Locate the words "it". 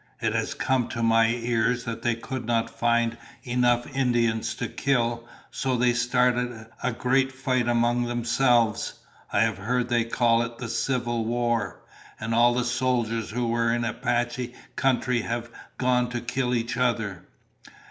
0.19-0.33, 10.41-10.57